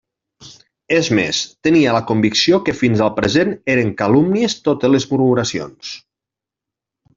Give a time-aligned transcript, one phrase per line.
[0.99, 5.95] És més: tenia la convicció que fins al present eren calúmnies totes les murmuracions.